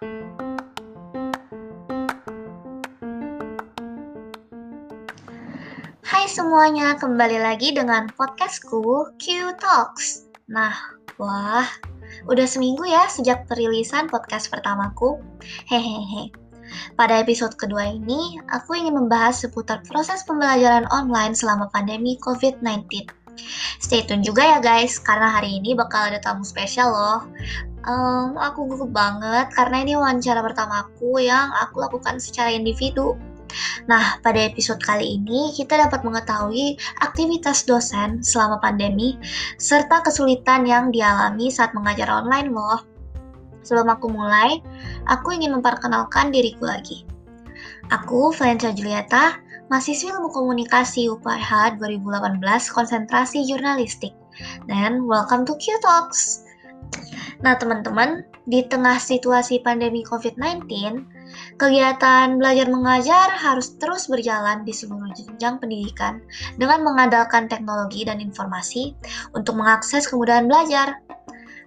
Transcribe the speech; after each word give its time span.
Hai 0.00 0.08
semuanya, 6.24 6.96
kembali 6.96 7.36
lagi 7.36 7.76
dengan 7.76 8.08
podcastku 8.16 8.80
Q 9.20 9.52
Talks. 9.60 10.24
Nah, 10.48 10.72
wah, 11.20 11.68
udah 12.24 12.48
seminggu 12.48 12.88
ya 12.88 13.12
sejak 13.12 13.44
perilisan 13.44 14.08
podcast 14.08 14.48
pertamaku. 14.48 15.20
Hehehe. 15.68 16.32
Pada 16.96 17.20
episode 17.20 17.52
kedua 17.60 17.92
ini, 17.92 18.40
aku 18.56 18.80
ingin 18.80 18.96
membahas 18.96 19.44
seputar 19.44 19.84
proses 19.84 20.24
pembelajaran 20.24 20.88
online 20.88 21.36
selama 21.36 21.68
pandemi 21.76 22.16
COVID-19. 22.24 23.04
Stay 23.80 24.04
tune 24.04 24.24
juga 24.24 24.44
ya 24.44 24.58
guys, 24.60 25.00
karena 25.00 25.28
hari 25.32 25.60
ini 25.60 25.72
bakal 25.72 26.12
ada 26.12 26.20
tamu 26.20 26.44
spesial 26.44 26.92
loh. 26.92 27.20
Um, 27.88 28.36
aku 28.36 28.68
gugup 28.68 28.92
banget 28.92 29.48
karena 29.56 29.76
ini 29.80 29.92
wawancara 29.96 30.44
pertamaku 30.44 31.24
yang 31.24 31.48
aku 31.64 31.80
lakukan 31.80 32.20
secara 32.20 32.52
individu 32.52 33.16
Nah, 33.90 34.18
pada 34.22 34.38
episode 34.38 34.78
kali 34.82 35.18
ini 35.18 35.50
kita 35.54 35.78
dapat 35.78 36.06
mengetahui 36.06 36.78
aktivitas 37.02 37.66
dosen 37.66 38.22
selama 38.22 38.62
pandemi 38.62 39.18
serta 39.58 40.02
kesulitan 40.04 40.66
yang 40.66 40.94
dialami 40.94 41.50
saat 41.50 41.74
mengajar 41.74 42.06
online 42.10 42.50
loh. 42.50 42.82
Sebelum 43.66 43.92
aku 43.92 44.08
mulai, 44.08 44.62
aku 45.04 45.36
ingin 45.36 45.52
memperkenalkan 45.52 46.32
diriku 46.32 46.64
lagi. 46.64 47.04
Aku 47.92 48.32
Valencia 48.32 48.72
Julieta, 48.72 49.36
mahasiswi 49.68 50.14
ilmu 50.14 50.32
komunikasi 50.32 51.10
UPH 51.10 51.76
2018 51.76 52.40
konsentrasi 52.72 53.44
jurnalistik. 53.44 54.16
Dan 54.64 55.04
welcome 55.04 55.44
to 55.44 55.52
Q 55.60 55.76
Talks. 55.84 56.49
Nah, 57.40 57.56
teman-teman, 57.56 58.28
di 58.44 58.66
tengah 58.68 59.00
situasi 59.00 59.64
pandemi 59.64 60.04
COVID-19, 60.04 60.68
Kegiatan 61.60 62.40
belajar 62.40 62.66
mengajar 62.72 63.28
harus 63.30 63.76
terus 63.78 64.10
berjalan 64.10 64.66
di 64.66 64.72
seluruh 64.74 65.12
jenjang 65.14 65.60
pendidikan 65.60 66.18
dengan 66.58 66.82
mengandalkan 66.82 67.46
teknologi 67.46 68.02
dan 68.02 68.18
informasi 68.18 68.96
untuk 69.36 69.60
mengakses 69.60 70.08
kemudahan 70.08 70.48
belajar. 70.50 70.98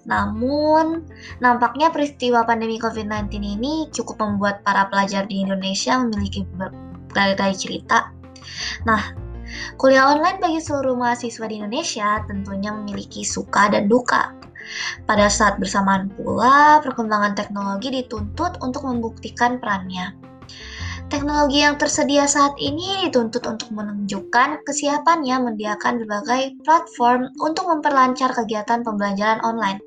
Namun, 0.04 1.08
nampaknya 1.40 1.88
peristiwa 1.88 2.44
pandemi 2.44 2.76
COVID-19 2.76 3.40
ini 3.40 3.88
cukup 3.96 4.20
membuat 4.20 4.60
para 4.68 4.92
pelajar 4.92 5.24
di 5.30 5.40
Indonesia 5.40 5.96
memiliki 5.96 6.44
berbagai 6.60 7.56
cerita. 7.56 8.12
Nah, 8.84 9.16
kuliah 9.80 10.12
online 10.12 10.44
bagi 10.44 10.60
seluruh 10.60 11.00
mahasiswa 11.00 11.46
di 11.48 11.56
Indonesia 11.64 12.20
tentunya 12.28 12.76
memiliki 12.76 13.24
suka 13.24 13.72
dan 13.72 13.88
duka. 13.88 14.36
Pada 15.04 15.28
saat 15.28 15.60
bersamaan 15.60 16.12
pula, 16.14 16.80
perkembangan 16.82 17.36
teknologi 17.36 17.92
dituntut 17.92 18.60
untuk 18.64 18.88
membuktikan 18.88 19.58
perannya. 19.58 20.16
Teknologi 21.14 21.62
yang 21.62 21.78
tersedia 21.78 22.26
saat 22.26 22.58
ini 22.58 23.06
dituntut 23.06 23.46
untuk 23.46 23.70
menunjukkan 23.70 24.66
kesiapannya 24.66 25.46
menyediakan 25.46 26.02
berbagai 26.02 26.58
platform 26.66 27.30
untuk 27.38 27.70
memperlancar 27.70 28.34
kegiatan 28.34 28.82
pembelajaran 28.82 29.38
online. 29.46 29.78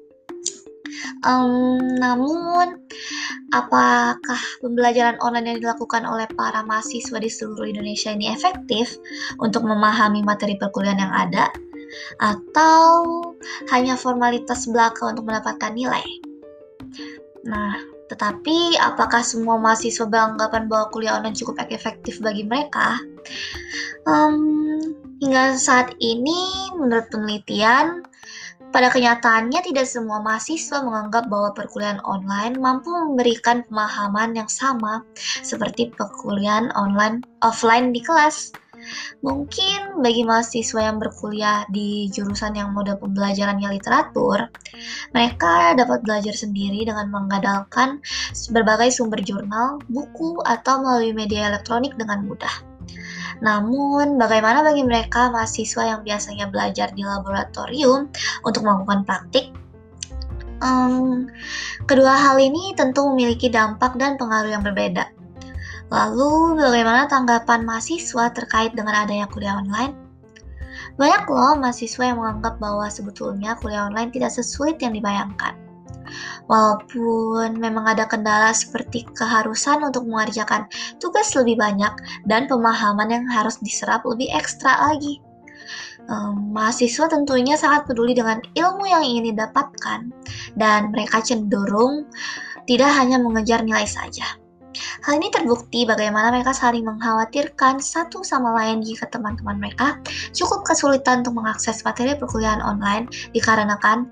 Um, 1.26 1.82
namun, 1.98 2.86
apakah 3.50 4.38
pembelajaran 4.62 5.18
online 5.18 5.58
yang 5.58 5.60
dilakukan 5.66 6.06
oleh 6.06 6.30
para 6.38 6.62
mahasiswa 6.62 7.18
di 7.18 7.26
seluruh 7.26 7.66
Indonesia 7.66 8.14
ini 8.14 8.30
efektif 8.30 8.94
untuk 9.42 9.66
memahami 9.66 10.22
materi 10.22 10.54
perkuliahan 10.54 11.02
yang 11.02 11.14
ada? 11.14 11.50
Atau 12.18 13.22
hanya 13.70 13.98
formalitas 13.98 14.68
belaka 14.68 15.10
untuk 15.10 15.28
mendapatkan 15.28 15.72
nilai. 15.72 16.06
Nah, 17.46 17.78
tetapi 18.06 18.78
apakah 18.78 19.22
semua 19.22 19.58
mahasiswa 19.58 20.06
beranggapan 20.06 20.70
bahwa 20.70 20.90
kuliah 20.94 21.18
online 21.18 21.38
cukup 21.38 21.58
efektif 21.70 22.22
bagi 22.22 22.46
mereka? 22.46 22.98
Um, 24.06 24.78
hingga 25.18 25.58
saat 25.58 25.94
ini, 25.98 26.70
menurut 26.78 27.10
penelitian, 27.10 28.06
pada 28.70 28.92
kenyataannya 28.92 29.62
tidak 29.62 29.88
semua 29.88 30.20
mahasiswa 30.20 30.82
menganggap 30.84 31.32
bahwa 31.32 31.54
perkuliahan 31.54 32.02
online 32.04 32.60
mampu 32.60 32.92
memberikan 32.92 33.64
pemahaman 33.66 34.36
yang 34.36 34.50
sama 34.50 35.00
seperti 35.40 35.90
perkuliahan 35.94 36.70
online 36.76 37.24
offline 37.40 37.94
di 37.94 38.04
kelas. 38.04 38.52
Mungkin 39.24 40.00
bagi 40.00 40.22
mahasiswa 40.22 40.80
yang 40.80 40.98
berkuliah 41.02 41.64
di 41.72 42.08
jurusan 42.12 42.54
yang 42.54 42.70
mode 42.72 42.94
pembelajarannya 43.00 43.74
literatur, 43.74 44.48
mereka 45.12 45.74
dapat 45.74 46.04
belajar 46.04 46.34
sendiri 46.36 46.86
dengan 46.86 47.08
mengandalkan 47.10 47.98
berbagai 48.52 48.94
sumber 48.94 49.20
jurnal, 49.24 49.80
buku, 49.90 50.38
atau 50.44 50.82
melalui 50.84 51.16
media 51.16 51.50
elektronik 51.50 51.96
dengan 51.96 52.24
mudah. 52.24 52.52
Namun, 53.44 54.16
bagaimana 54.16 54.64
bagi 54.64 54.84
mereka 54.86 55.28
mahasiswa 55.28 55.96
yang 55.96 56.00
biasanya 56.00 56.48
belajar 56.48 56.88
di 56.96 57.04
laboratorium 57.04 58.08
untuk 58.44 58.64
melakukan 58.64 59.04
praktik? 59.04 59.52
Um, 60.64 61.28
kedua 61.84 62.16
hal 62.16 62.40
ini 62.40 62.72
tentu 62.72 63.04
memiliki 63.12 63.52
dampak 63.52 64.00
dan 64.00 64.16
pengaruh 64.16 64.48
yang 64.48 64.64
berbeda. 64.64 65.15
Lalu, 65.86 66.58
bagaimana 66.58 67.06
tanggapan 67.06 67.62
mahasiswa 67.62 68.34
terkait 68.34 68.74
dengan 68.74 69.06
adanya 69.06 69.30
kuliah 69.30 69.62
online? 69.62 69.94
Banyak 70.96 71.28
loh 71.28 71.54
mahasiswa 71.60 72.02
yang 72.02 72.18
menganggap 72.18 72.56
bahwa 72.58 72.88
sebetulnya 72.88 73.54
kuliah 73.60 73.86
online 73.86 74.10
tidak 74.10 74.32
sesulit 74.32 74.80
yang 74.82 74.96
dibayangkan. 74.96 75.54
Walaupun 76.46 77.58
memang 77.58 77.90
ada 77.90 78.06
kendala 78.06 78.54
seperti 78.54 79.02
keharusan 79.14 79.82
untuk 79.82 80.06
mengerjakan 80.06 80.70
tugas 81.02 81.34
lebih 81.34 81.58
banyak 81.58 81.90
dan 82.30 82.46
pemahaman 82.46 83.10
yang 83.10 83.24
harus 83.26 83.58
diserap 83.58 84.06
lebih 84.06 84.30
ekstra 84.30 84.90
lagi. 84.90 85.18
Um, 86.06 86.54
mahasiswa 86.54 87.10
tentunya 87.10 87.58
sangat 87.58 87.90
peduli 87.90 88.14
dengan 88.14 88.38
ilmu 88.54 88.86
yang 88.86 89.02
ingin 89.02 89.34
didapatkan 89.34 90.06
dan 90.54 90.94
mereka 90.94 91.18
cenderung 91.18 92.06
tidak 92.70 92.94
hanya 92.94 93.18
mengejar 93.18 93.66
nilai 93.66 93.90
saja. 93.90 94.38
Hal 95.04 95.18
ini 95.18 95.28
terbukti 95.32 95.84
bagaimana 95.84 96.32
mereka 96.32 96.52
saling 96.52 96.84
mengkhawatirkan 96.84 97.80
satu 97.80 98.22
sama 98.22 98.54
lain 98.56 98.82
jika 98.82 99.08
teman-teman 99.10 99.58
mereka 99.60 100.00
cukup 100.32 100.64
kesulitan 100.66 101.24
untuk 101.24 101.40
mengakses 101.40 101.82
materi 101.82 102.16
perkuliahan 102.16 102.60
online 102.60 103.08
dikarenakan 103.32 104.08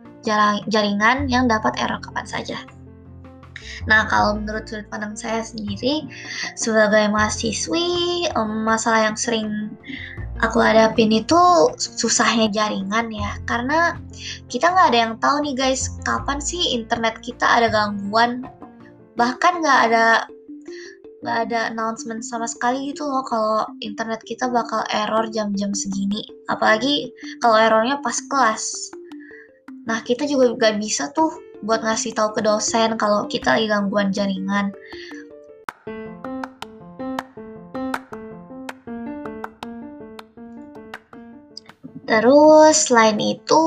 jaringan 0.68 1.28
yang 1.28 1.46
dapat 1.46 1.76
error 1.76 2.00
kapan 2.00 2.24
saja. 2.24 2.58
Nah, 3.84 4.08
kalau 4.08 4.40
menurut 4.40 4.64
sudut 4.64 4.88
pandang 4.88 5.12
saya 5.12 5.44
sendiri, 5.44 6.08
sebagai 6.56 7.04
mahasiswi, 7.12 8.24
masalah 8.64 9.12
yang 9.12 9.18
sering 9.18 9.76
aku 10.42 10.58
hadapin 10.58 11.14
itu 11.14 11.38
susahnya 11.78 12.50
jaringan 12.50 13.06
ya 13.14 13.38
karena 13.46 13.94
kita 14.50 14.66
nggak 14.66 14.88
ada 14.90 14.98
yang 14.98 15.14
tahu 15.22 15.36
nih 15.46 15.54
guys 15.54 15.94
kapan 16.02 16.42
sih 16.42 16.74
internet 16.74 17.22
kita 17.22 17.46
ada 17.46 17.70
gangguan 17.70 18.42
bahkan 19.14 19.62
nggak 19.62 19.80
ada 19.90 20.26
nggak 21.24 21.48
ada 21.48 21.72
announcement 21.72 22.20
sama 22.20 22.44
sekali 22.44 22.92
gitu 22.92 23.08
loh 23.08 23.24
kalau 23.24 23.64
internet 23.80 24.20
kita 24.28 24.44
bakal 24.52 24.84
error 24.92 25.24
jam-jam 25.32 25.72
segini. 25.72 26.20
Apalagi 26.52 27.16
kalau 27.40 27.56
errornya 27.56 27.96
pas 28.04 28.20
kelas. 28.28 28.92
Nah 29.88 30.04
kita 30.04 30.28
juga 30.28 30.52
gak 30.52 30.76
bisa 30.84 31.08
tuh 31.16 31.32
buat 31.64 31.80
ngasih 31.80 32.12
tahu 32.12 32.36
ke 32.36 32.44
dosen 32.44 33.00
kalau 33.00 33.24
kita 33.24 33.56
lagi 33.56 33.72
gangguan 33.72 34.12
jaringan. 34.12 34.68
Terus 42.04 42.76
selain 42.84 43.16
itu 43.16 43.64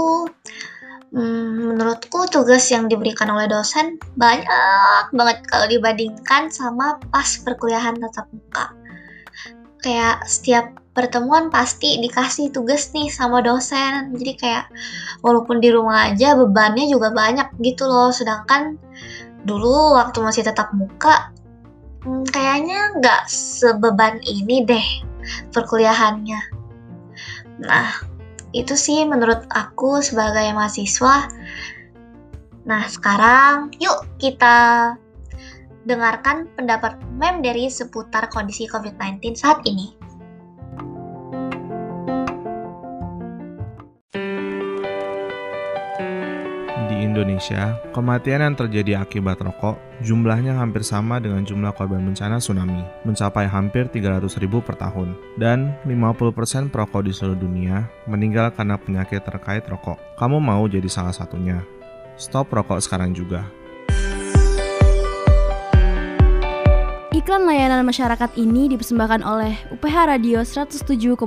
menurutku 1.78 2.26
tugas 2.26 2.66
yang 2.74 2.90
diberikan 2.90 3.30
oleh 3.30 3.46
dosen 3.46 4.02
banyak 4.18 5.14
banget 5.14 5.46
kalau 5.46 5.70
dibandingkan 5.70 6.50
sama 6.50 6.98
pas 7.14 7.30
perkuliahan 7.46 8.02
tatap 8.02 8.26
muka. 8.34 8.74
Kayak 9.86 10.26
setiap 10.26 10.74
pertemuan 10.98 11.54
pasti 11.54 12.02
dikasih 12.02 12.50
tugas 12.50 12.90
nih 12.98 13.14
sama 13.14 13.46
dosen. 13.46 14.18
Jadi 14.18 14.34
kayak 14.34 14.66
walaupun 15.22 15.62
di 15.62 15.70
rumah 15.70 16.10
aja 16.10 16.34
bebannya 16.34 16.90
juga 16.90 17.14
banyak 17.14 17.54
gitu 17.62 17.86
loh. 17.86 18.10
Sedangkan 18.10 18.82
dulu 19.46 19.94
waktu 19.94 20.18
masih 20.26 20.42
tatap 20.50 20.74
muka 20.74 21.30
hmm, 22.02 22.26
kayaknya 22.34 22.98
nggak 22.98 23.30
sebeban 23.30 24.18
ini 24.26 24.66
deh 24.66 24.88
perkuliahannya. 25.54 26.42
Nah, 27.62 28.17
itu 28.62 28.78
sih 28.78 29.04
menurut 29.04 29.50
aku 29.50 30.00
sebagai 30.06 30.46
mahasiswa. 30.54 31.28
Nah, 32.68 32.84
sekarang 32.86 33.74
yuk 33.82 34.06
kita 34.22 34.94
dengarkan 35.88 36.52
pendapat 36.54 37.00
Mem 37.16 37.42
dari 37.42 37.72
seputar 37.72 38.30
kondisi 38.30 38.70
COVID-19 38.70 39.34
saat 39.34 39.64
ini. 39.66 39.97
Indonesia 47.38 47.78
kematian 47.94 48.42
yang 48.42 48.58
terjadi 48.58 49.06
akibat 49.06 49.38
rokok 49.38 49.78
jumlahnya 50.02 50.58
hampir 50.58 50.82
sama 50.82 51.22
dengan 51.22 51.46
jumlah 51.46 51.70
korban 51.78 52.02
bencana 52.02 52.42
tsunami, 52.42 52.82
mencapai 53.06 53.46
hampir 53.46 53.86
300 53.94 54.42
ribu 54.42 54.58
per 54.58 54.74
tahun. 54.74 55.14
Dan 55.38 55.78
50% 55.86 56.74
perokok 56.74 57.06
di 57.06 57.14
seluruh 57.14 57.38
dunia 57.38 57.86
meninggal 58.10 58.50
karena 58.58 58.74
penyakit 58.82 59.22
terkait 59.22 59.62
rokok. 59.70 60.02
Kamu 60.18 60.42
mau 60.42 60.66
jadi 60.66 60.90
salah 60.90 61.14
satunya? 61.14 61.62
Stop 62.18 62.50
rokok 62.50 62.82
sekarang 62.82 63.14
juga. 63.14 63.46
Iklan 67.14 67.46
layanan 67.46 67.86
masyarakat 67.86 68.34
ini 68.34 68.66
dipersembahkan 68.74 69.22
oleh 69.22 69.54
UPH 69.78 70.10
Radio 70.10 70.42
107,9 70.42 71.22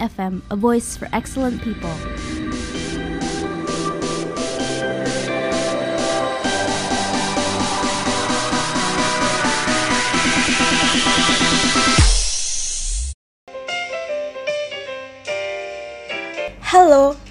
FM, 0.00 0.40
A 0.48 0.56
Voice 0.56 0.96
for 0.96 1.04
Excellent 1.12 1.60
People. 1.60 1.92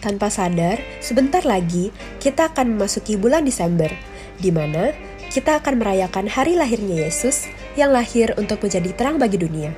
Tanpa 0.09 0.33
sadar, 0.33 0.81
sebentar 1.05 1.45
lagi 1.45 1.93
kita 2.17 2.49
akan 2.49 2.73
memasuki 2.73 3.13
bulan 3.13 3.45
Desember, 3.45 3.93
di 4.41 4.49
mana 4.49 4.89
kita 5.29 5.61
akan 5.61 5.77
merayakan 5.77 6.25
hari 6.25 6.57
lahirnya 6.57 7.05
Yesus 7.05 7.45
yang 7.77 7.93
lahir 7.93 8.33
untuk 8.41 8.65
menjadi 8.65 8.89
terang 8.97 9.21
bagi 9.21 9.37
dunia. 9.37 9.69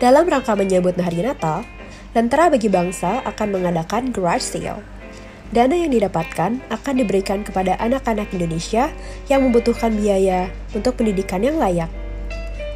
Dalam 0.00 0.24
rangka 0.24 0.56
menyambut 0.56 0.96
hari 0.96 1.20
Natal, 1.20 1.68
Lentera 2.16 2.48
Bagi 2.48 2.72
Bangsa 2.72 3.20
akan 3.28 3.60
mengadakan 3.60 4.08
garage 4.08 4.48
sale. 4.48 4.80
Dana 5.52 5.76
yang 5.76 5.92
didapatkan 5.92 6.64
akan 6.72 6.94
diberikan 6.96 7.44
kepada 7.44 7.76
anak-anak 7.76 8.32
Indonesia 8.32 8.88
yang 9.28 9.44
membutuhkan 9.44 9.92
biaya 9.92 10.48
untuk 10.72 10.96
pendidikan 10.96 11.44
yang 11.44 11.60
layak. 11.60 11.92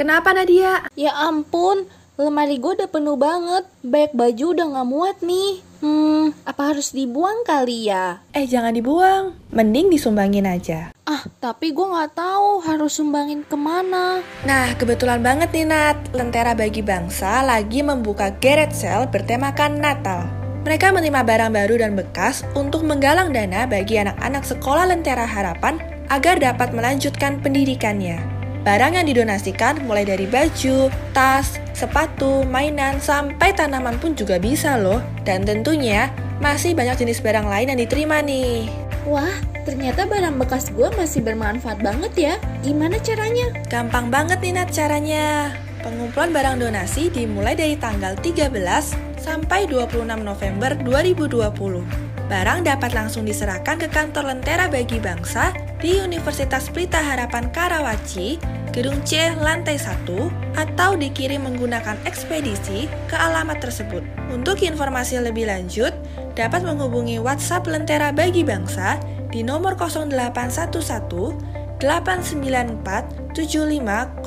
Kenapa 0.00 0.32
Nadia? 0.32 0.80
Ya 0.96 1.12
ampun, 1.12 1.84
Lemari 2.20 2.60
gue 2.60 2.76
udah 2.76 2.84
penuh 2.92 3.16
banget, 3.16 3.64
banyak 3.80 4.12
baju 4.12 4.44
udah 4.52 4.66
gak 4.76 4.88
muat 4.92 5.16
nih. 5.24 5.64
Hmm, 5.80 6.36
apa 6.44 6.76
harus 6.76 6.92
dibuang 6.92 7.48
kali 7.48 7.88
ya? 7.88 8.20
Eh 8.36 8.44
jangan 8.44 8.76
dibuang, 8.76 9.32
mending 9.48 9.88
disumbangin 9.88 10.44
aja. 10.44 10.92
Ah, 11.08 11.24
tapi 11.40 11.72
gue 11.72 11.80
gak 11.80 12.12
tahu 12.12 12.60
harus 12.60 13.00
sumbangin 13.00 13.40
ke 13.40 13.56
mana. 13.56 14.20
Nah, 14.44 14.68
kebetulan 14.76 15.24
banget 15.24 15.48
nih 15.48 15.64
Nat, 15.64 15.96
Lentera 16.12 16.52
Bagi 16.52 16.84
Bangsa 16.84 17.40
lagi 17.40 17.80
membuka 17.80 18.28
garage 18.36 18.84
sale 18.84 19.08
bertemakan 19.08 19.80
Natal. 19.80 20.28
Mereka 20.68 20.92
menerima 20.92 21.24
barang 21.24 21.52
baru 21.56 21.80
dan 21.80 21.96
bekas 21.96 22.44
untuk 22.52 22.84
menggalang 22.84 23.32
dana 23.32 23.64
bagi 23.64 23.96
anak-anak 23.96 24.44
sekolah 24.44 24.92
Lentera 24.92 25.24
Harapan 25.24 25.80
agar 26.12 26.36
dapat 26.36 26.76
melanjutkan 26.76 27.40
pendidikannya. 27.40 28.40
Barang 28.60 28.92
yang 28.92 29.08
didonasikan 29.08 29.88
mulai 29.88 30.04
dari 30.04 30.28
baju, 30.28 30.92
tas, 31.16 31.56
sepatu, 31.80 32.44
mainan, 32.44 33.00
sampai 33.00 33.56
tanaman 33.56 33.96
pun 33.96 34.12
juga 34.12 34.36
bisa 34.36 34.76
loh. 34.76 35.00
Dan 35.24 35.48
tentunya 35.48 36.12
masih 36.44 36.76
banyak 36.76 37.00
jenis 37.00 37.24
barang 37.24 37.48
lain 37.48 37.72
yang 37.72 37.80
diterima 37.80 38.20
nih. 38.20 38.68
Wah, 39.08 39.32
ternyata 39.64 40.04
barang 40.04 40.36
bekas 40.36 40.68
gue 40.76 40.92
masih 40.92 41.24
bermanfaat 41.24 41.80
banget 41.80 42.12
ya. 42.16 42.34
Gimana 42.60 43.00
caranya? 43.00 43.56
Gampang 43.72 44.12
banget 44.12 44.44
nih 44.44 44.52
Nat 44.52 44.68
caranya. 44.68 45.56
Pengumpulan 45.80 46.28
barang 46.36 46.56
donasi 46.60 47.08
dimulai 47.08 47.56
dari 47.56 47.80
tanggal 47.80 48.12
13 48.20 48.52
sampai 49.16 49.64
26 49.64 50.04
November 50.20 50.76
2020. 50.76 52.28
Barang 52.28 52.60
dapat 52.62 52.92
langsung 52.92 53.24
diserahkan 53.24 53.80
ke 53.80 53.88
kantor 53.88 54.36
Lentera 54.36 54.68
Bagi 54.68 55.00
Bangsa 55.00 55.69
di 55.80 55.96
Universitas 55.96 56.68
Pelita 56.68 57.00
Harapan 57.00 57.48
Karawaci, 57.48 58.36
Gedung 58.70 59.02
C, 59.02 59.34
lantai 59.40 59.80
1, 59.80 60.04
atau 60.54 60.94
dikirim 60.94 61.42
menggunakan 61.48 61.96
ekspedisi 62.04 62.84
ke 63.08 63.16
alamat 63.16 63.64
tersebut. 63.64 64.04
Untuk 64.28 64.60
informasi 64.60 65.24
lebih 65.24 65.48
lanjut, 65.48 65.96
dapat 66.36 66.60
menghubungi 66.62 67.18
WhatsApp 67.18 67.66
Lentera 67.66 68.12
Bagi 68.12 68.44
Bangsa 68.44 69.00
di 69.32 69.40
nomor 69.40 69.72
0811 69.74 71.80
894 71.80 73.32
7500 73.32 74.20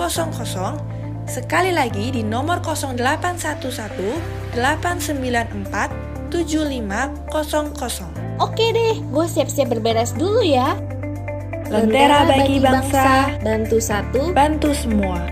Sekali 1.23 1.71
lagi 1.71 2.11
di 2.11 2.19
nomor 2.25 2.59
0811 2.65 4.57
894 4.57 6.33
7500 6.33 8.41
Oke 8.41 8.73
deh, 8.73 8.97
gue 8.97 9.25
siap-siap 9.29 9.77
berberes 9.77 10.17
dulu 10.17 10.41
ya. 10.41 10.73
Lentera 11.71 12.27
bagi 12.27 12.59
bangsa, 12.59 13.39
bantu 13.39 13.77
satu, 13.79 14.35
bantu 14.35 14.75
semua. 14.75 15.23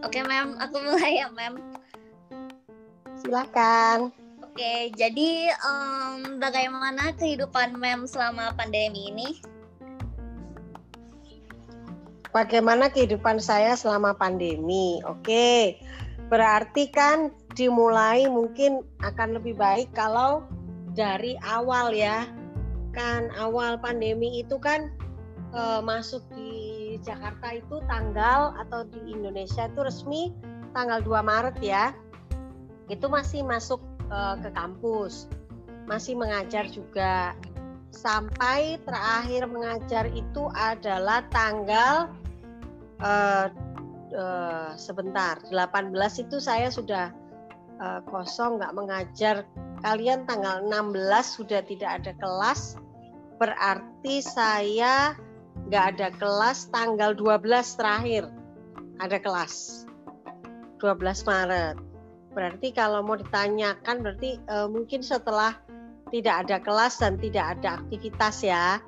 Oke, 0.00 0.20
Mem, 0.24 0.56
aku 0.56 0.76
mulai 0.80 1.20
ya, 1.20 1.28
Mem. 1.34 1.60
Silakan. 3.20 4.08
Oke, 4.40 4.90
jadi 4.96 5.52
um, 5.62 6.42
bagaimana 6.42 7.12
kehidupan 7.14 7.76
Mem 7.76 8.08
selama 8.08 8.56
pandemi 8.56 9.12
ini? 9.12 9.28
Bagaimana 12.30 12.90
kehidupan 12.90 13.42
saya 13.42 13.74
selama 13.74 14.14
pandemi? 14.14 15.02
Oke, 15.02 15.78
berarti 16.30 16.90
kan 16.94 17.34
dimulai 17.54 18.26
mungkin 18.30 18.84
akan 19.02 19.38
lebih 19.38 19.58
baik 19.58 19.90
kalau 19.94 20.46
dari 20.94 21.38
awal 21.42 21.94
ya. 21.94 22.26
Kan 22.90 23.30
awal 23.38 23.78
pandemi 23.78 24.42
itu 24.42 24.58
kan 24.58 24.90
e, 25.54 25.62
masuk 25.82 26.26
di 26.34 26.50
Jakarta 27.06 27.54
itu 27.54 27.78
tanggal 27.86 28.54
atau 28.58 28.82
di 28.86 29.14
Indonesia 29.14 29.70
itu 29.70 29.80
resmi 29.86 30.22
tanggal 30.74 31.02
2 31.02 31.22
Maret 31.22 31.56
ya. 31.62 31.94
Itu 32.90 33.06
masih 33.06 33.46
masuk 33.46 33.78
e, 34.10 34.18
ke 34.42 34.50
kampus. 34.50 35.30
Masih 35.86 36.18
mengajar 36.18 36.66
juga. 36.70 37.34
Sampai 37.90 38.78
terakhir 38.86 39.50
mengajar 39.50 40.06
itu 40.14 40.46
adalah 40.54 41.26
tanggal 41.34 42.06
uh, 43.02 43.50
sebentar 44.76 45.38
18 45.48 45.94
itu 46.22 46.36
saya 46.38 46.68
sudah 46.68 47.10
uh, 47.80 48.00
kosong 48.06 48.60
nggak 48.60 48.76
mengajar. 48.76 49.36
Kalian 49.80 50.28
tanggal 50.28 50.60
16 50.68 51.00
sudah 51.24 51.64
tidak 51.64 52.04
ada 52.04 52.12
kelas 52.20 52.76
berarti 53.40 54.20
saya 54.20 55.16
nggak 55.66 55.84
ada 55.96 56.08
kelas 56.20 56.68
tanggal 56.68 57.16
12 57.16 57.40
terakhir. 57.80 58.28
Ada 59.00 59.16
kelas 59.16 59.88
12 60.78 61.00
Maret. 61.24 61.76
Berarti 62.30 62.68
kalau 62.76 63.00
mau 63.02 63.16
ditanyakan 63.16 64.04
berarti 64.04 64.36
uh, 64.46 64.68
mungkin 64.68 65.00
setelah 65.00 65.56
tidak 66.12 66.46
ada 66.46 66.56
kelas 66.60 67.00
dan 67.00 67.16
tidak 67.16 67.58
ada 67.58 67.80
aktivitas 67.80 68.44
ya. 68.44 68.78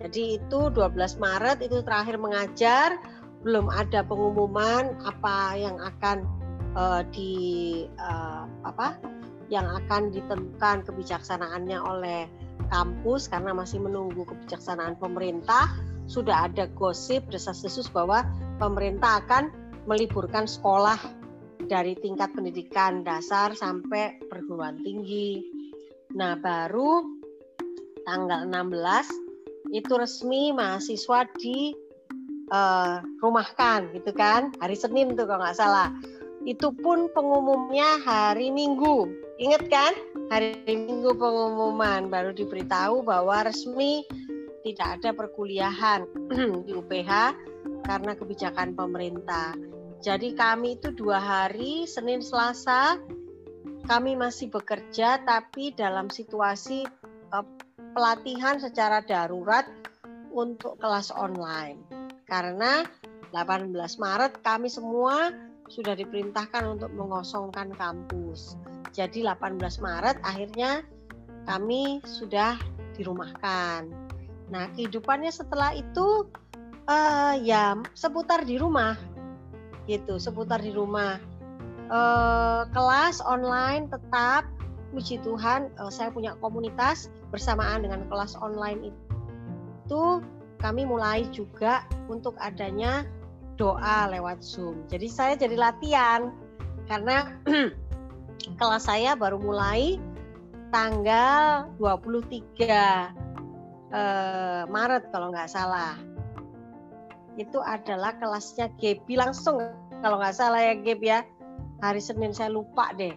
Jadi 0.00 0.40
itu 0.40 0.60
12 0.72 0.96
Maret 1.20 1.60
itu 1.60 1.84
terakhir 1.84 2.16
mengajar 2.16 2.96
belum 3.44 3.68
ada 3.68 4.00
pengumuman 4.04 4.96
apa 5.04 5.56
yang 5.60 5.76
akan 5.76 6.39
uh, 6.74 7.02
di 7.10 7.32
uh, 7.98 8.44
apa 8.66 8.98
yang 9.50 9.66
akan 9.66 10.14
ditentukan 10.14 10.86
kebijaksanaannya 10.86 11.78
oleh 11.82 12.30
kampus 12.70 13.26
karena 13.26 13.50
masih 13.50 13.82
menunggu 13.82 14.22
kebijaksanaan 14.22 14.94
pemerintah. 14.96 15.74
Sudah 16.06 16.50
ada 16.50 16.66
gosip 16.74 17.26
desas-desus 17.30 17.90
bahwa 17.90 18.26
pemerintah 18.58 19.22
akan 19.22 19.50
meliburkan 19.86 20.46
sekolah 20.46 20.98
dari 21.66 21.94
tingkat 21.98 22.34
pendidikan 22.34 23.06
dasar 23.06 23.54
sampai 23.54 24.18
perguruan 24.26 24.78
tinggi. 24.82 25.42
Nah, 26.14 26.34
baru 26.34 27.06
tanggal 28.02 28.46
16 28.50 29.70
itu 29.70 29.92
resmi 29.94 30.50
mahasiswa 30.50 31.30
di 31.38 31.74
uh, 32.50 32.98
rumahkan 33.22 33.94
gitu 33.94 34.10
kan. 34.14 34.50
Hari 34.58 34.74
Senin 34.74 35.14
tuh 35.14 35.30
kalau 35.30 35.46
nggak 35.46 35.58
salah 35.58 35.94
itu 36.50 36.74
pun 36.74 37.06
pengumumnya 37.14 38.02
hari 38.02 38.50
Minggu. 38.50 39.06
Inget 39.38 39.70
kan? 39.70 39.94
Hari 40.34 40.66
Minggu 40.66 41.14
pengumuman. 41.14 42.10
Baru 42.10 42.34
diberitahu 42.34 43.06
bahwa 43.06 43.46
resmi 43.46 44.02
tidak 44.66 44.98
ada 44.98 45.14
perkuliahan 45.14 46.10
di 46.66 46.74
UPH 46.74 47.38
karena 47.86 48.18
kebijakan 48.18 48.74
pemerintah. 48.74 49.54
Jadi 50.02 50.34
kami 50.34 50.74
itu 50.74 50.90
dua 50.90 51.22
hari 51.22 51.86
Senin 51.86 52.18
Selasa 52.18 52.98
kami 53.86 54.18
masih 54.18 54.50
bekerja 54.50 55.22
tapi 55.22 55.70
dalam 55.78 56.10
situasi 56.10 56.82
uh, 57.30 57.46
pelatihan 57.94 58.58
secara 58.58 59.06
darurat 59.06 59.70
untuk 60.34 60.82
kelas 60.82 61.14
online. 61.14 61.78
Karena 62.26 62.82
18 63.30 63.70
Maret 63.74 64.42
kami 64.42 64.66
semua 64.66 65.30
sudah 65.70 65.94
diperintahkan 65.94 66.76
untuk 66.76 66.90
mengosongkan 66.92 67.70
kampus. 67.78 68.58
Jadi 68.90 69.22
18 69.22 69.56
Maret 69.78 70.18
akhirnya 70.26 70.82
kami 71.46 72.02
sudah 72.02 72.58
dirumahkan. 72.98 73.86
Nah, 74.50 74.66
kehidupannya 74.74 75.30
setelah 75.30 75.72
itu 75.72 76.26
uh, 76.90 77.38
ya 77.38 77.78
seputar 77.94 78.42
di 78.42 78.58
rumah. 78.58 78.98
Gitu, 79.86 80.18
seputar 80.18 80.58
di 80.58 80.74
rumah. 80.74 81.22
Uh, 81.90 82.70
kelas 82.70 83.18
online 83.26 83.90
tetap 83.90 84.46
puji 84.94 85.22
Tuhan 85.22 85.70
uh, 85.78 85.90
saya 85.90 86.10
punya 86.10 86.38
komunitas 86.38 87.10
bersamaan 87.30 87.82
dengan 87.82 88.06
kelas 88.10 88.38
online 88.38 88.90
itu 88.90 90.22
kami 90.62 90.86
mulai 90.86 91.26
juga 91.34 91.82
untuk 92.06 92.38
adanya 92.38 93.06
doa 93.60 94.08
lewat 94.08 94.40
Zoom. 94.40 94.88
Jadi 94.88 95.06
saya 95.12 95.36
jadi 95.36 95.52
latihan 95.60 96.32
karena 96.88 97.36
kelas 98.60 98.88
saya 98.88 99.12
baru 99.12 99.36
mulai 99.36 100.00
tanggal 100.72 101.68
23 101.76 102.40
eh, 102.64 104.62
Maret 104.64 105.04
kalau 105.12 105.28
nggak 105.28 105.52
salah. 105.52 106.00
Itu 107.36 107.60
adalah 107.60 108.16
kelasnya 108.16 108.72
Gebi 108.80 109.20
langsung 109.20 109.60
kalau 110.00 110.16
nggak 110.16 110.32
salah 110.32 110.64
ya 110.64 110.74
Geb 110.80 111.04
ya. 111.04 111.20
Hari 111.84 112.00
Senin 112.00 112.32
saya 112.32 112.52
lupa 112.52 112.92
deh 112.96 113.12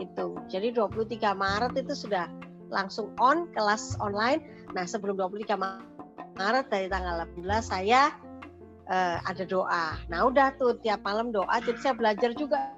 itu. 0.00 0.26
Jadi 0.48 0.72
23 0.72 1.36
Maret 1.36 1.76
itu 1.76 1.92
sudah 1.92 2.32
langsung 2.72 3.12
on 3.20 3.48
kelas 3.52 4.00
online. 4.00 4.40
Nah, 4.72 4.88
sebelum 4.88 5.20
23 5.20 5.52
Maret 5.56 5.92
Maret 6.36 6.66
dari 6.72 6.88
tanggal 6.88 7.28
18 7.36 7.60
saya 7.60 8.12
uh, 8.88 9.18
ada 9.22 9.44
doa. 9.46 9.98
Nah 10.08 10.26
udah 10.26 10.54
tuh 10.56 10.78
tiap 10.80 11.02
malam 11.06 11.30
doa, 11.30 11.60
jadi 11.62 11.78
saya 11.78 11.94
belajar 11.94 12.32
juga 12.34 12.72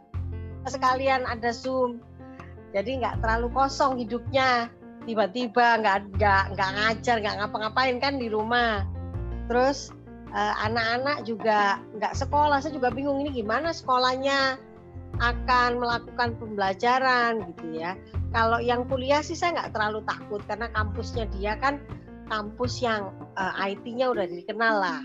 sekalian 0.68 1.24
ada 1.28 1.52
zoom. 1.52 2.00
Jadi 2.74 3.00
nggak 3.00 3.22
terlalu 3.22 3.48
kosong 3.54 4.00
hidupnya. 4.00 4.68
Tiba-tiba 5.04 5.84
nggak 5.84 6.16
nggak 6.16 6.44
nggak 6.56 6.70
ngajar, 6.80 7.16
nggak 7.20 7.36
ngapa-ngapain 7.44 7.96
kan 8.00 8.16
di 8.16 8.32
rumah. 8.32 8.88
Terus 9.46 9.92
uh, 10.32 10.54
anak-anak 10.64 11.28
juga 11.28 11.78
nggak 11.94 12.16
sekolah, 12.16 12.64
saya 12.64 12.72
juga 12.72 12.88
bingung 12.90 13.20
ini 13.20 13.44
gimana 13.44 13.70
sekolahnya 13.70 14.56
akan 15.22 15.78
melakukan 15.78 16.34
pembelajaran 16.40 17.54
gitu 17.54 17.78
ya. 17.78 17.94
Kalau 18.34 18.58
yang 18.58 18.88
kuliah 18.90 19.22
sih 19.22 19.38
saya 19.38 19.54
nggak 19.60 19.72
terlalu 19.76 20.02
takut 20.08 20.42
karena 20.50 20.66
kampusnya 20.74 21.30
dia 21.38 21.54
kan 21.60 21.78
kampus 22.26 22.82
yang 22.82 23.14
uh, 23.38 23.54
eh, 23.62 23.76
IT-nya 23.76 24.10
udah 24.10 24.26
dikenal 24.26 24.74
lah. 24.80 25.00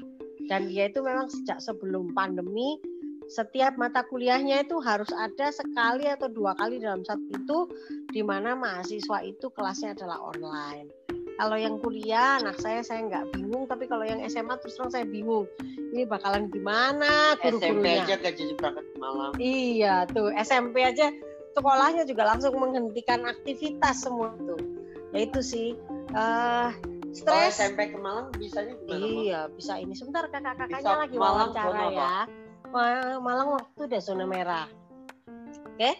Dan 0.49 0.67
dia 0.67 0.89
itu 0.89 1.05
memang 1.05 1.29
sejak 1.29 1.61
sebelum 1.61 2.11
pandemi 2.17 2.81
setiap 3.29 3.77
mata 3.77 4.01
kuliahnya 4.09 4.65
itu 4.65 4.81
harus 4.81 5.13
ada 5.13 5.53
sekali 5.53 6.09
atau 6.09 6.25
dua 6.33 6.57
kali 6.57 6.81
dalam 6.81 7.05
satu 7.05 7.29
itu 7.29 7.57
di 8.09 8.25
mana 8.25 8.57
mahasiswa 8.57 9.21
itu 9.21 9.53
kelasnya 9.53 9.93
adalah 9.93 10.17
online. 10.33 10.89
Kalau 11.39 11.55
yang 11.55 11.79
kuliah, 11.79 12.41
anak 12.41 12.59
saya 12.59 12.83
saya 12.83 13.05
nggak 13.05 13.31
bingung, 13.31 13.63
tapi 13.69 13.87
kalau 13.87 14.03
yang 14.03 14.19
SMA 14.27 14.59
terus 14.59 14.75
terang 14.75 14.91
saya 14.91 15.05
bingung. 15.07 15.47
Ini 15.93 16.09
bakalan 16.09 16.51
gimana 16.51 17.37
guru-gurunya? 17.39 17.63
SMP 17.63 17.85
aja 17.95 18.13
gak 18.19 18.35
jadi 18.35 18.53
berangkat 18.59 18.85
malam. 18.99 19.31
Iya 19.39 19.95
tuh 20.09 20.33
SMP 20.35 20.75
aja 20.83 21.13
sekolahnya 21.53 22.03
juga 22.09 22.27
langsung 22.27 22.57
menghentikan 22.57 23.23
aktivitas 23.29 24.03
semua 24.03 24.33
tuh. 24.41 24.59
Ya 25.13 25.29
itu 25.29 25.39
sih. 25.39 25.77
Uh, 26.11 26.73
stres. 27.13 27.57
SMP 27.57 27.93
ke 27.93 27.97
Malang 27.97 28.33
bisanya 28.35 28.73
gimana 28.83 29.05
iya 29.05 29.41
bisa 29.49 29.77
ini. 29.77 29.93
Sebentar 29.97 30.27
kakak-kakaknya 30.29 30.95
lagi 31.07 31.17
Malang 31.17 31.51
wawancara 31.53 31.83
ya. 31.91 32.15
Malang 33.19 33.49
waktu 33.57 33.79
udah 33.89 34.01
zona 34.01 34.25
merah. 34.25 34.67
Oke? 35.65 35.77
Okay? 35.77 35.95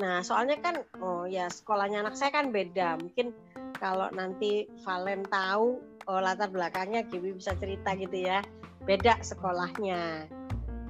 nah 0.00 0.24
soalnya 0.24 0.56
kan 0.64 0.80
oh 1.04 1.28
ya 1.28 1.52
sekolahnya 1.52 2.00
anak 2.00 2.16
saya 2.16 2.32
kan 2.32 2.54
beda. 2.54 2.96
Mungkin 2.96 3.36
kalau 3.76 4.08
nanti 4.12 4.64
Valen 4.84 5.24
tahu 5.28 5.80
oh, 6.08 6.20
latar 6.20 6.48
belakangnya 6.48 7.04
Gibi 7.04 7.36
bisa 7.36 7.52
cerita 7.60 7.92
gitu 7.96 8.16
ya. 8.16 8.40
Beda 8.84 9.20
sekolahnya. 9.20 10.26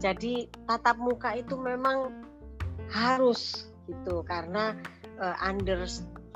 Jadi 0.01 0.49
tatap 0.65 0.97
muka 0.97 1.37
itu 1.37 1.59
memang 1.59 2.15
harus 2.89 3.69
gitu. 3.91 4.23
Karena 4.23 4.79
uh, 5.21 5.37
under 5.45 5.85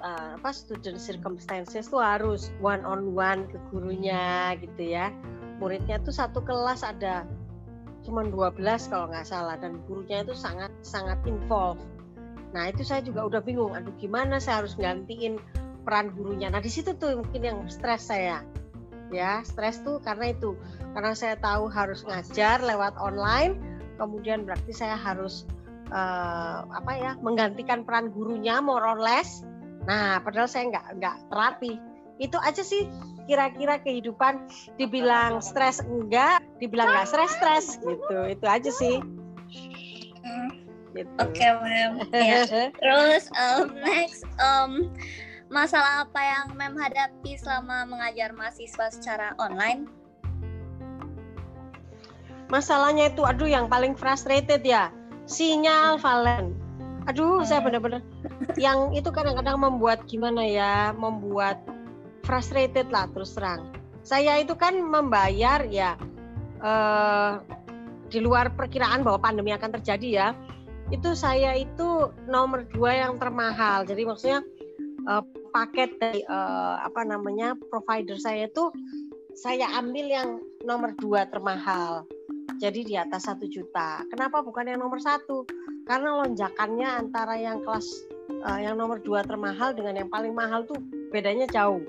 uh, 0.05 0.37
apa 0.39 0.51
student 0.53 1.01
circumstances 1.01 1.89
tuh 1.89 2.05
harus 2.05 2.53
one 2.61 2.85
on 2.85 3.17
one 3.17 3.49
ke 3.49 3.59
gurunya 3.73 4.55
gitu 4.61 4.95
ya. 4.95 5.11
Muridnya 5.59 5.99
tuh 6.05 6.13
satu 6.13 6.45
kelas 6.45 6.85
ada 6.85 7.25
cuma 8.05 8.21
12 8.21 8.61
kalau 8.93 9.09
nggak 9.09 9.25
salah 9.25 9.57
dan 9.57 9.81
gurunya 9.89 10.21
itu 10.21 10.37
sangat 10.37 10.71
sangat 10.85 11.17
involved. 11.25 11.81
Nah 12.53 12.71
itu 12.71 12.85
saya 12.85 13.01
juga 13.01 13.25
udah 13.25 13.41
bingung 13.41 13.73
aduh 13.73 13.97
gimana 13.97 14.37
saya 14.37 14.63
harus 14.63 14.77
gantiin 14.77 15.41
peran 15.83 16.13
gurunya? 16.13 16.53
Nah 16.53 16.61
di 16.61 16.69
situ 16.69 16.93
tuh 16.95 17.17
mungkin 17.17 17.43
yang 17.43 17.59
stres 17.73 18.13
saya 18.13 18.45
ya. 19.09 19.41
Stres 19.43 19.81
tuh 19.81 20.05
karena 20.05 20.37
itu 20.37 20.53
karena 20.93 21.17
saya 21.17 21.41
tahu 21.41 21.73
harus 21.73 22.05
ngajar 22.05 22.61
lewat 22.61 22.95
online 23.01 23.57
kemudian 23.97 24.43
berarti 24.43 24.75
saya 24.75 24.99
harus 24.99 25.47
uh, 25.93 26.65
apa 26.69 26.93
ya 26.97 27.13
menggantikan 27.21 27.85
peran 27.85 28.13
gurunya 28.15 28.63
more 28.63 28.85
or 28.85 29.01
less 29.01 29.45
Nah, 29.85 30.21
padahal 30.25 30.49
saya 30.49 30.73
nggak 30.73 30.87
nggak 31.01 31.17
terapi. 31.29 31.73
Itu 32.17 32.41
aja 32.41 32.63
sih 32.65 32.89
kira-kira 33.25 33.81
kehidupan 33.81 34.49
dibilang 34.77 35.41
stres 35.41 35.81
enggak, 35.85 36.45
dibilang 36.61 36.89
nggak 36.89 37.09
stres-stres 37.09 37.81
gitu. 37.81 38.19
Itu 38.29 38.47
aja 38.49 38.71
sih. 38.73 38.97
Gitu. 40.95 41.11
Oke, 41.19 41.43
okay, 41.43 41.51
Mem. 41.59 41.93
Ya. 42.15 42.47
Terus 42.79 43.27
um, 43.35 43.75
next 43.83 44.23
um, 44.39 44.95
masalah 45.51 46.07
apa 46.07 46.21
yang 46.23 46.47
Mem 46.55 46.75
hadapi 46.79 47.35
selama 47.35 47.85
mengajar 47.85 48.31
mahasiswa 48.33 48.87
secara 48.95 49.35
online? 49.37 49.91
Masalahnya 52.47 53.11
itu 53.11 53.27
aduh 53.27 53.51
yang 53.51 53.67
paling 53.67 53.99
frustrated 53.99 54.63
ya. 54.63 54.95
Sinyal 55.25 55.97
Valen. 56.01 56.53
Aduh 57.05 57.45
saya 57.45 57.61
benar-benar 57.61 58.01
yang 58.57 58.97
itu 58.97 59.13
kadang-kadang 59.13 59.61
membuat 59.61 60.09
gimana 60.09 60.41
ya 60.41 60.93
membuat 60.97 61.61
frustrated 62.25 62.89
lah 62.89 63.09
terus 63.13 63.37
terang. 63.37 63.69
Saya 64.05 64.41
itu 64.41 64.57
kan 64.57 64.77
membayar 64.77 65.65
ya 65.69 65.97
uh, 66.65 67.41
di 68.09 68.21
luar 68.21 68.53
perkiraan 68.53 69.05
bahwa 69.05 69.21
pandemi 69.21 69.53
akan 69.53 69.81
terjadi 69.81 70.09
ya 70.09 70.29
itu 70.93 71.17
saya 71.17 71.57
itu 71.57 72.13
nomor 72.29 72.65
dua 72.73 73.05
yang 73.05 73.17
termahal. 73.21 73.85
Jadi 73.85 74.05
maksudnya 74.05 74.41
uh, 75.09 75.25
paket 75.53 75.97
dari 76.01 76.25
uh, 76.29 76.81
apa 76.85 77.05
namanya 77.05 77.57
provider 77.69 78.17
saya 78.17 78.49
itu 78.49 78.73
saya 79.37 79.69
ambil 79.77 80.07
yang 80.09 80.29
nomor 80.65 80.97
dua 80.97 81.29
termahal 81.29 82.09
jadi 82.59 82.81
di 82.85 82.95
atas 82.95 83.27
satu 83.27 83.47
juta. 83.49 84.03
Kenapa 84.11 84.41
bukan 84.41 84.69
yang 84.71 84.81
nomor 84.83 85.01
satu? 85.01 85.47
Karena 85.85 86.25
lonjakannya 86.25 86.89
antara 86.89 87.37
yang 87.37 87.61
kelas 87.61 87.87
uh, 88.47 88.61
yang 88.61 88.81
nomor 88.81 89.01
dua 89.01 89.25
termahal 89.27 89.77
dengan 89.77 90.05
yang 90.05 90.11
paling 90.11 90.33
mahal 90.33 90.65
tuh 90.65 90.79
bedanya 91.13 91.45
jauh 91.51 91.83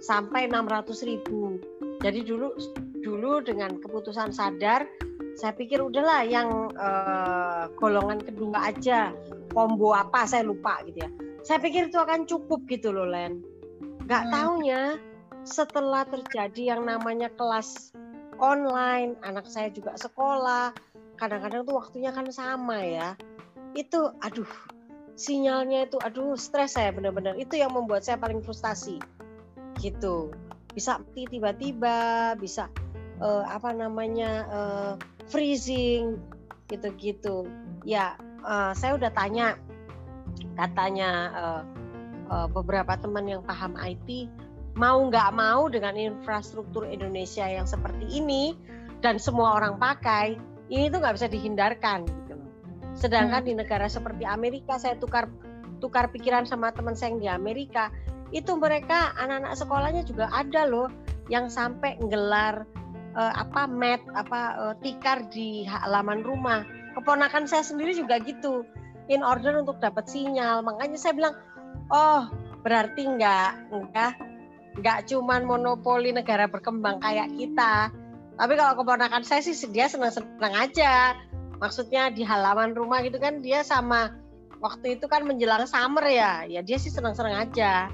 sampai 0.00 0.48
600 0.48 1.08
ribu. 1.08 1.60
Jadi 2.00 2.20
dulu 2.24 2.52
dulu 3.00 3.40
dengan 3.44 3.78
keputusan 3.80 4.34
sadar 4.34 4.84
saya 5.36 5.52
pikir 5.52 5.84
udahlah 5.84 6.24
yang 6.24 6.72
uh, 6.80 7.68
golongan 7.76 8.24
kedua 8.24 8.72
aja 8.72 9.12
combo 9.52 9.92
apa 9.92 10.24
saya 10.24 10.48
lupa 10.48 10.80
gitu 10.88 11.04
ya. 11.04 11.10
Saya 11.44 11.58
pikir 11.60 11.92
itu 11.92 12.00
akan 12.00 12.24
cukup 12.24 12.64
gitu 12.66 12.90
loh 12.90 13.06
Len. 13.06 13.44
Nggak 14.08 14.22
hmm. 14.26 14.32
taunya 14.32 14.82
setelah 15.46 16.02
terjadi 16.08 16.74
yang 16.74 16.82
namanya 16.88 17.30
kelas 17.36 17.94
online, 18.38 19.16
anak 19.24 19.48
saya 19.48 19.72
juga 19.72 19.96
sekolah. 19.96 20.72
Kadang-kadang 21.16 21.64
tuh 21.64 21.76
waktunya 21.80 22.12
kan 22.12 22.28
sama 22.32 22.84
ya. 22.84 23.16
Itu 23.72 24.12
aduh, 24.20 24.48
sinyalnya 25.16 25.88
itu 25.88 25.96
aduh 26.00 26.36
stres 26.36 26.76
saya 26.76 26.92
benar-benar. 26.92 27.36
Itu 27.40 27.56
yang 27.56 27.72
membuat 27.72 28.04
saya 28.04 28.20
paling 28.20 28.44
frustasi. 28.44 29.00
Gitu. 29.80 30.32
Bisa 30.72 31.00
tiba-tiba, 31.12 32.32
bisa 32.36 32.68
uh, 33.20 33.44
apa 33.48 33.72
namanya 33.72 34.30
uh, 34.48 34.92
freezing 35.28 36.20
gitu-gitu. 36.68 37.48
Ya, 37.86 38.18
uh, 38.42 38.74
saya 38.76 38.98
udah 38.98 39.12
tanya 39.14 39.56
katanya 40.56 41.10
uh, 41.32 41.62
uh, 42.28 42.48
beberapa 42.50 42.96
teman 42.98 43.24
yang 43.28 43.42
paham 43.44 43.76
IT 43.78 44.28
mau 44.76 45.00
nggak 45.08 45.32
mau 45.32 45.66
dengan 45.72 45.96
infrastruktur 45.96 46.84
Indonesia 46.84 47.48
yang 47.48 47.64
seperti 47.64 48.06
ini 48.12 48.52
dan 49.00 49.16
semua 49.16 49.56
orang 49.56 49.80
pakai 49.80 50.36
ini 50.68 50.92
tuh 50.92 51.00
nggak 51.00 51.16
bisa 51.16 51.28
dihindarkan 51.32 52.04
gitu 52.04 52.26
Sedangkan 52.96 53.44
hmm. 53.44 53.48
di 53.48 53.52
negara 53.54 53.86
seperti 53.86 54.24
Amerika 54.24 54.80
saya 54.80 54.96
tukar 54.96 55.28
tukar 55.78 56.08
pikiran 56.08 56.48
sama 56.48 56.72
teman 56.72 56.96
saya 56.96 57.12
yang 57.12 57.20
di 57.20 57.28
Amerika 57.28 57.92
itu 58.32 58.56
mereka 58.56 59.12
anak-anak 59.20 59.54
sekolahnya 59.54 60.02
juga 60.02 60.26
ada 60.32 60.64
loh 60.64 60.88
yang 61.28 61.52
sampai 61.52 62.00
nggelar 62.00 62.64
uh, 63.14 63.32
apa 63.36 63.68
mat 63.68 64.00
apa 64.16 64.40
uh, 64.56 64.74
tikar 64.80 65.28
di 65.28 65.68
halaman 65.68 66.24
rumah. 66.24 66.64
Keponakan 66.96 67.44
saya 67.44 67.60
sendiri 67.60 67.92
juga 67.92 68.16
gitu 68.24 68.64
in 69.12 69.20
order 69.20 69.60
untuk 69.60 69.76
dapat 69.84 70.08
sinyal. 70.08 70.64
Makanya 70.64 70.96
saya 70.96 71.12
bilang, 71.12 71.36
oh 71.92 72.32
berarti 72.64 73.04
nggak 73.04 73.52
nggak 73.70 74.12
nggak 74.80 75.08
cuman 75.08 75.48
monopoli 75.48 76.12
negara 76.12 76.44
berkembang 76.44 77.00
kayak 77.00 77.32
kita. 77.36 77.88
Tapi 78.36 78.52
kalau 78.60 78.72
keponakan 78.76 79.24
saya 79.24 79.40
sih 79.40 79.56
dia 79.72 79.88
senang-senang 79.88 80.52
aja. 80.52 81.16
Maksudnya 81.56 82.12
di 82.12 82.20
halaman 82.20 82.76
rumah 82.76 83.00
gitu 83.00 83.16
kan 83.16 83.40
dia 83.40 83.64
sama 83.64 84.12
waktu 84.60 85.00
itu 85.00 85.08
kan 85.08 85.24
menjelang 85.24 85.64
summer 85.64 86.04
ya. 86.04 86.44
Ya 86.44 86.60
dia 86.60 86.76
sih 86.76 86.92
senang-senang 86.92 87.48
aja. 87.48 87.88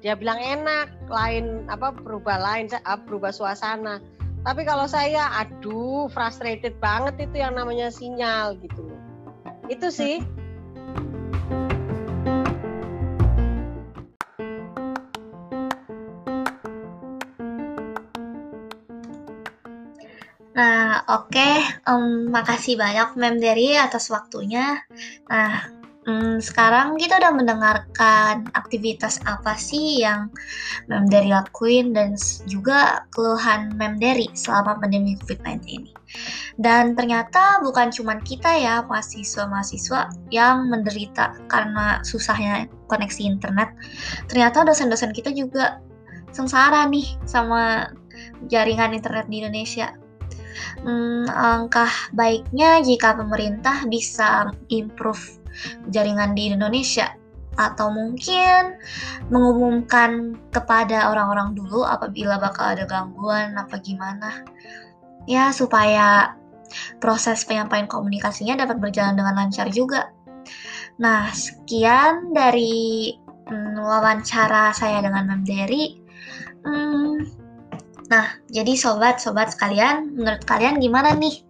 Dia 0.00 0.16
bilang 0.16 0.40
enak, 0.40 1.12
lain 1.12 1.68
apa 1.68 1.92
berubah 1.92 2.40
lain, 2.40 2.68
berubah 3.08 3.32
suasana. 3.32 4.00
Tapi 4.40 4.64
kalau 4.64 4.88
saya, 4.88 5.28
aduh, 5.36 6.08
frustrated 6.08 6.72
banget 6.80 7.28
itu 7.28 7.44
yang 7.44 7.52
namanya 7.60 7.92
sinyal 7.92 8.56
gitu. 8.64 8.88
Itu 9.68 9.92
sih. 9.92 10.24
Oke, 21.18 21.50
um, 21.90 22.30
makasih 22.30 22.78
banyak 22.78 23.18
Mem 23.18 23.36
Dery 23.42 23.74
atas 23.74 24.12
waktunya. 24.12 24.78
Nah, 25.26 25.66
um, 26.06 26.38
sekarang 26.38 26.96
kita 26.96 27.18
udah 27.18 27.32
mendengarkan 27.34 28.48
aktivitas 28.54 29.18
apa 29.26 29.58
sih 29.58 30.02
yang 30.02 30.30
Mem 30.86 31.10
Dery 31.10 31.30
lakuin 31.34 31.92
dan 31.92 32.14
juga 32.46 33.04
keluhan 33.10 33.74
Mem 33.74 33.98
Dery 33.98 34.30
selama 34.32 34.78
pandemi 34.78 35.18
COVID-19 35.20 35.66
ini. 35.68 35.92
Dan 36.58 36.98
ternyata 36.98 37.62
bukan 37.62 37.94
cuma 37.94 38.18
kita 38.22 38.50
ya, 38.58 38.82
mahasiswa-mahasiswa 38.86 40.10
yang 40.34 40.70
menderita 40.70 41.38
karena 41.46 42.02
susahnya 42.02 42.66
koneksi 42.90 43.22
internet. 43.26 43.70
Ternyata 44.26 44.66
dosen-dosen 44.66 45.14
kita 45.14 45.30
juga 45.30 45.78
sengsara 46.30 46.86
nih 46.86 47.18
sama 47.26 47.90
jaringan 48.50 48.94
internet 48.94 49.26
di 49.30 49.42
Indonesia 49.42 49.94
hmm, 50.82 51.28
langkah 51.30 51.90
baiknya 52.14 52.80
jika 52.82 53.14
pemerintah 53.16 53.84
bisa 53.86 54.50
improve 54.70 55.40
jaringan 55.90 56.32
di 56.32 56.52
Indonesia 56.54 57.14
atau 57.58 57.92
mungkin 57.92 58.78
mengumumkan 59.28 60.38
kepada 60.54 61.10
orang-orang 61.12 61.52
dulu 61.52 61.84
apabila 61.84 62.40
bakal 62.40 62.72
ada 62.72 62.86
gangguan 62.86 63.58
apa 63.58 63.76
gimana 63.82 64.46
ya 65.28 65.52
supaya 65.52 66.38
proses 67.02 67.42
penyampaian 67.44 67.90
komunikasinya 67.90 68.54
dapat 68.54 68.78
berjalan 68.78 69.18
dengan 69.18 69.34
lancar 69.34 69.66
juga. 69.74 70.14
Nah, 71.02 71.32
sekian 71.34 72.30
dari 72.30 73.10
hmm, 73.50 73.76
wawancara 73.80 74.70
saya 74.70 75.02
dengan 75.02 75.26
Mem 75.26 75.42
Dery. 75.42 75.98
Hmm, 76.60 77.09
Nah, 78.10 78.26
jadi 78.50 78.74
sobat-sobat 78.74 79.54
sekalian, 79.54 80.18
menurut 80.18 80.42
kalian 80.42 80.82
gimana 80.82 81.14
nih? 81.14 81.46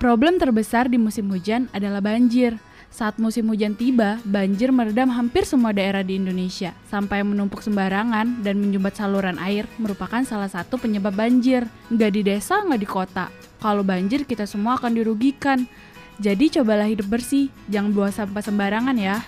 Problem 0.00 0.40
terbesar 0.40 0.88
di 0.88 0.96
musim 0.96 1.28
hujan 1.28 1.68
adalah 1.76 2.00
banjir. 2.00 2.56
Saat 2.88 3.20
musim 3.20 3.52
hujan 3.52 3.76
tiba, 3.76 4.16
banjir 4.24 4.72
meredam 4.72 5.12
hampir 5.12 5.44
semua 5.44 5.76
daerah 5.76 6.00
di 6.00 6.16
Indonesia, 6.16 6.72
sampai 6.88 7.20
menumpuk 7.28 7.60
sembarangan 7.60 8.40
dan 8.40 8.56
menyumbat 8.56 8.96
saluran 8.96 9.36
air 9.36 9.68
merupakan 9.76 10.24
salah 10.24 10.48
satu 10.48 10.80
penyebab 10.80 11.12
banjir. 11.12 11.68
Nggak 11.92 12.10
di 12.16 12.22
desa, 12.24 12.64
nggak 12.64 12.80
di 12.80 12.88
kota. 12.88 13.28
Kalau 13.60 13.84
banjir, 13.84 14.24
kita 14.24 14.48
semua 14.48 14.80
akan 14.80 14.96
dirugikan. 14.96 15.68
Jadi 16.16 16.56
cobalah 16.56 16.88
hidup 16.88 17.12
bersih, 17.12 17.52
jangan 17.68 17.92
buang 17.92 18.16
sampah 18.16 18.40
sembarangan 18.40 18.96
ya. 18.96 19.20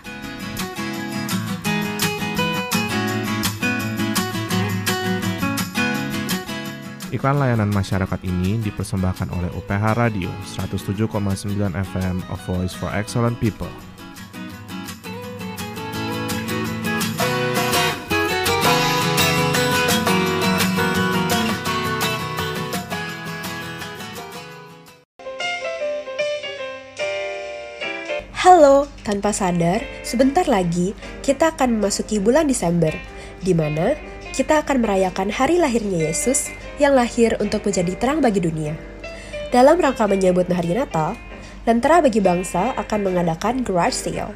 Iklan 7.13 7.37
layanan 7.37 7.69
masyarakat 7.69 8.25
ini 8.25 8.57
dipersembahkan 8.65 9.37
oleh 9.37 9.53
UPH 9.53 9.85
Radio 10.01 10.33
107,9 10.49 11.13
FM 11.77 12.17
A 12.25 12.37
Voice 12.49 12.73
for 12.73 12.89
Excellent 12.89 13.37
People. 13.37 13.69
Halo, 28.41 28.89
tanpa 29.05 29.37
sadar, 29.37 29.85
sebentar 30.01 30.49
lagi 30.49 30.97
kita 31.21 31.53
akan 31.53 31.77
memasuki 31.77 32.17
bulan 32.17 32.49
Desember, 32.49 32.97
di 33.45 33.53
mana 33.53 34.01
kita 34.33 34.65
akan 34.65 34.81
merayakan 34.81 35.29
hari 35.29 35.61
lahirnya 35.61 36.09
Yesus 36.09 36.49
yang 36.81 36.97
lahir 36.97 37.37
untuk 37.41 37.65
menjadi 37.69 37.93
terang 37.99 38.21
bagi 38.25 38.41
dunia. 38.41 38.77
Dalam 39.53 39.77
rangka 39.77 40.09
menyambut 40.09 40.49
hari 40.49 40.73
Natal, 40.73 41.19
Lentera 41.63 42.03
bagi 42.03 42.19
Bangsa 42.19 42.75
akan 42.75 43.07
mengadakan 43.07 43.63
garage 43.63 43.95
sale. 43.95 44.35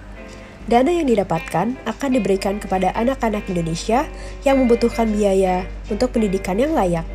Dana 0.66 0.90
yang 0.90 1.06
didapatkan 1.06 1.78
akan 1.86 2.10
diberikan 2.10 2.58
kepada 2.58 2.90
anak-anak 2.94 3.46
Indonesia 3.46 4.06
yang 4.42 4.58
membutuhkan 4.58 5.10
biaya 5.10 5.62
untuk 5.86 6.14
pendidikan 6.14 6.58
yang 6.58 6.74
layak. 6.74 7.06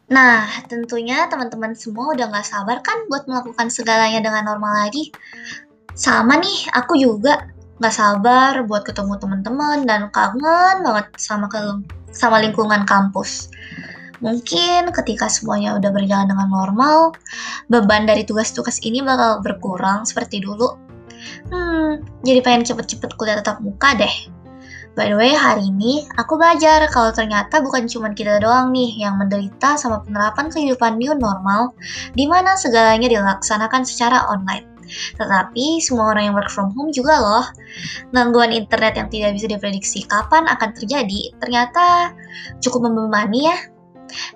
Nah, 0.09 0.49
tentunya 0.73 1.29
teman-teman 1.29 1.77
semua 1.77 2.17
udah 2.17 2.33
gak 2.33 2.49
sabar 2.49 2.81
kan 2.81 3.05
buat 3.13 3.29
melakukan 3.29 3.69
segalanya 3.69 4.25
dengan 4.25 4.49
normal 4.49 4.89
lagi. 4.89 5.13
Sama 5.93 6.41
nih, 6.41 6.73
aku 6.73 6.97
juga 6.97 7.53
gak 7.77 7.93
sabar 7.93 8.65
buat 8.65 8.89
ketemu 8.89 9.21
teman-teman 9.21 9.85
dan 9.85 10.09
kangen 10.09 10.81
banget 10.81 11.07
sama 11.21 11.47
ke 11.53 11.61
sama 12.09 12.41
lingkungan 12.41 12.89
kampus. 12.89 13.53
Mungkin 14.19 14.91
ketika 14.91 15.31
semuanya 15.31 15.79
udah 15.79 15.95
berjalan 15.95 16.27
dengan 16.27 16.51
normal, 16.51 17.15
beban 17.71 18.09
dari 18.09 18.27
tugas-tugas 18.27 18.83
ini 18.83 19.05
bakal 19.05 19.45
berkurang 19.45 20.03
seperti 20.03 20.43
dulu. 20.43 20.75
Hmm, 21.53 22.03
jadi 22.27 22.43
pengen 22.43 22.67
cepet-cepet 22.67 23.15
kuliah 23.15 23.39
tetap 23.39 23.63
muka 23.63 23.95
deh. 23.95 24.15
By 24.99 25.15
the 25.15 25.15
way, 25.15 25.31
hari 25.31 25.71
ini 25.71 26.11
aku 26.19 26.35
belajar 26.35 26.83
kalau 26.91 27.15
ternyata 27.15 27.63
bukan 27.63 27.87
cuma 27.87 28.11
kita 28.11 28.43
doang 28.43 28.75
nih 28.75 28.99
yang 29.07 29.15
menderita 29.15 29.79
sama 29.79 30.03
penerapan 30.03 30.51
kehidupan 30.51 30.99
new 30.99 31.15
normal, 31.15 31.71
di 32.19 32.27
mana 32.27 32.59
segalanya 32.59 33.07
dilaksanakan 33.07 33.87
secara 33.87 34.27
online. 34.27 34.67
Tetapi 35.15 35.79
semua 35.79 36.11
orang 36.11 36.27
yang 36.27 36.35
work 36.35 36.51
from 36.51 36.75
home 36.75 36.91
juga 36.91 37.15
loh. 37.15 37.47
Gangguan 38.11 38.51
internet 38.51 38.99
yang 38.99 39.07
tidak 39.07 39.39
bisa 39.39 39.47
diprediksi 39.47 40.03
kapan 40.03 40.51
akan 40.51 40.75
terjadi 40.75 41.31
ternyata 41.39 42.11
cukup 42.59 42.91
membebani 42.91 43.55
ya. 43.55 43.59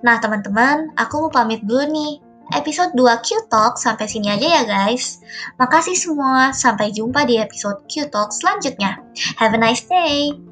Nah 0.07 0.23
teman-teman, 0.23 0.95
aku 0.95 1.27
mau 1.27 1.31
pamit 1.35 1.59
dulu 1.67 1.91
nih. 1.91 2.23
Episode 2.55 2.95
2 2.95 3.03
Q 3.27 3.51
Talk 3.51 3.83
sampai 3.83 4.07
sini 4.07 4.31
aja 4.31 4.47
ya 4.47 4.63
guys. 4.63 5.19
Makasih 5.59 5.99
semua, 5.99 6.55
sampai 6.55 6.95
jumpa 6.95 7.27
di 7.27 7.43
episode 7.43 7.83
Q 7.91 8.15
Talk 8.15 8.31
selanjutnya. 8.31 9.03
Have 9.43 9.57
a 9.57 9.59
nice 9.59 9.83
day! 9.91 10.52